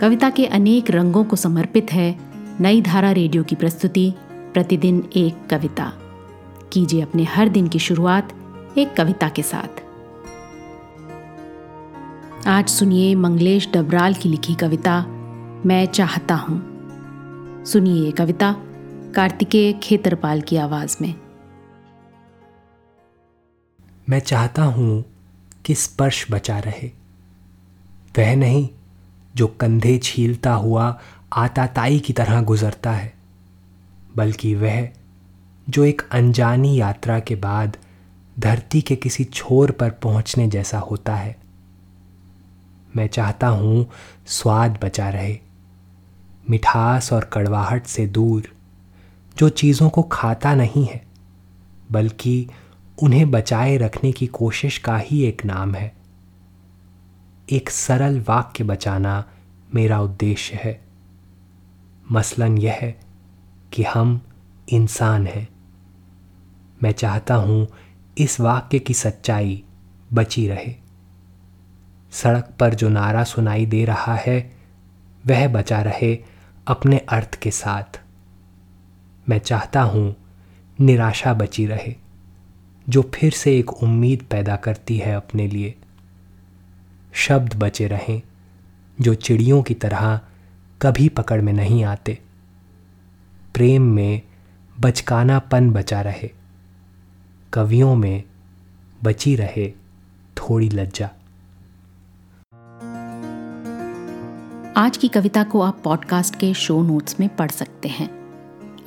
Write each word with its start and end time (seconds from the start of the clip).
कविता 0.00 0.30
के 0.30 0.46
अनेक 0.46 0.90
रंगों 0.90 1.24
को 1.24 1.36
समर्पित 1.36 1.92
है 1.92 2.18
नई 2.60 2.82
धारा 2.82 3.12
रेडियो 3.12 3.44
की 3.44 3.54
प्रस्तुति, 3.54 4.14
प्रतिदिन 4.30 5.10
एक 5.16 5.46
कविता। 5.50 5.92
कीजिए 6.72 7.00
अपने 7.00 7.24
हर 7.24 7.48
दिन 7.48 7.68
की 7.68 7.78
शुरुआत 7.78 8.32
एक 8.78 8.96
कविता 8.96 9.28
के 9.28 9.42
साथ। 9.42 9.82
आज 12.48 12.68
सुनिए 12.68 13.14
मंगलेश 13.14 13.68
डबराल 13.72 14.14
की 14.14 14.28
लिखी 14.28 14.54
कविता, 14.54 15.04
मैं 15.66 15.86
चाहता 15.86 16.34
हूँ। 16.34 16.62
सुनिए 17.64 18.04
ये 18.04 18.10
कविता 18.10 18.56
कार्तिकेय 19.14 19.72
खेतरपाल 19.72 20.40
की 20.40 20.56
आवाज़ 20.56 20.96
में। 21.00 21.14
मैं 24.08 24.20
चाहता 24.20 24.64
हूँ 24.64 25.04
कि 25.64 25.74
स्पर्श 25.74 26.26
बचा 26.30 26.58
रहे। 26.58 26.90
वह 28.18 28.36
नहीं 28.36 28.68
जो 29.36 29.46
कंधे 29.60 29.98
छीलता 29.98 30.52
हुआ 30.54 30.98
आताताई 31.32 31.98
की 31.98 32.12
तरह 32.12 32.42
गुजरता 32.42 32.92
है, 32.92 33.12
बल्कि 34.16 34.54
वह 34.54 34.88
जो 35.68 35.84
एक 35.84 36.02
अनजानी 36.12 36.76
यात्रा 36.80 37.18
के 37.20 37.34
बाद 37.34 37.76
धरती 38.38 38.80
के 38.80 38.96
किसी 38.96 39.24
छोर 39.24 39.70
पर 39.70 39.90
पहुँचने 39.90 40.46
जैसा 40.48 40.78
होता 40.78 41.14
है। 41.14 41.36
मैं 42.96 43.06
चाहता 43.06 43.48
हूँ 43.48 43.86
स्वाद 44.26 44.78
बचा 44.84 45.08
रहे, 45.08 45.38
मिठास 46.50 47.12
और 47.12 47.24
कड़वाहट 47.24 47.86
से 47.86 48.06
दूर, 48.06 48.42
जो 49.36 49.48
चीज़ों 49.48 49.88
को 49.90 50.02
खाता 50.02 50.54
नहीं 50.54 50.84
है, 50.86 51.04
बल्कि 51.92 52.46
उन्हें 53.02 53.30
बचाए 53.30 53.76
रखने 53.76 54.12
की 54.12 54.26
कोशिश 54.26 54.78
का 54.78 54.96
ही 54.96 55.22
एक 55.24 55.44
नाम 55.44 55.74
है। 55.74 55.94
एक 57.52 57.70
सरल 57.70 58.20
वाक्य 58.20 58.64
बचाना 58.64 59.24
मेरा 59.74 60.00
उद्देश्य 60.00 60.56
है। 60.56 60.80
मसलन 62.12 62.58
यह 62.58 62.72
है 62.72 63.00
कि 63.72 63.82
हम 63.82 64.20
इंसान 64.68 65.26
हैं। 65.26 65.48
मैं 66.82 66.92
चाहता 66.92 67.34
हूँ 67.34 67.68
इस 68.18 68.40
वाक्य 68.40 68.78
की 68.78 68.94
सच्चाई 68.94 69.64
बची 70.12 70.48
रहे। 70.48 70.74
सड़क 72.12 72.54
पर 72.60 72.74
जो 72.74 72.88
नारा 72.88 73.24
सुनाई 73.24 73.66
दे 73.66 73.84
रहा 73.84 74.14
है, 74.14 74.56
वह 75.26 75.48
बचा 75.48 75.82
रहे 75.82 76.24
अपने 76.66 76.98
अर्थ 76.98 77.34
के 77.34 77.50
साथ। 77.50 78.00
मैं 79.28 79.38
चाहता 79.38 79.82
हूँ 79.82 80.16
निराशा 80.80 81.34
बची 81.34 81.66
रहे, 81.66 81.94
जो 82.88 83.10
फिर 83.14 83.32
से 83.32 83.58
एक 83.58 83.72
उम्मीद 83.72 84.26
पैदा 84.30 84.56
करती 84.56 84.96
है 84.96 85.14
अपने 85.14 85.46
लिए। 85.46 85.74
शब्द 87.16 87.54
बचे 87.54 87.86
रहें, 87.86 88.22
जो 89.00 89.14
चिड़ियों 89.14 89.62
की 89.62 89.74
तरह 89.74 90.20
कभी 90.82 91.08
पकड़ 91.08 91.40
में 91.42 91.52
नहीं 91.52 91.84
आते। 91.84 92.18
प्रेम 93.54 93.82
में 93.82 94.22
बचकानापन 94.80 95.70
बचा 95.70 96.00
रहे, 96.00 96.30
कवियों 97.52 97.94
में 97.96 98.22
बची 99.04 99.36
रहे 99.36 99.70
थोड़ी 100.36 100.68
लज्जा। 100.68 101.10
आज 104.76 104.96
की 104.96 105.08
कविता 105.08 105.44
को 105.44 105.60
आप 105.60 105.80
पॉडकास्ट 105.84 106.36
के 106.36 106.54
शो 106.54 106.82
नोट्स 106.82 107.20
में 107.20 107.28
पढ़ 107.36 107.50
सकते 107.50 107.88
हैं। 107.88 108.08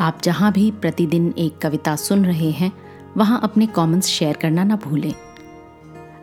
आप 0.00 0.20
जहाँ 0.24 0.52
भी 0.52 0.70
प्रतिदिन 0.70 1.34
एक 1.38 1.58
कविता 1.58 1.96
सुन 1.96 2.26
रहे 2.26 2.50
हैं, 2.50 2.72
वहाँ 3.16 3.40
अपने 3.42 3.66
कमेंट्स 3.66 4.06
शेयर 4.06 4.36
करना 4.36 4.64
ना 4.64 4.76
भूलें। 4.76 5.14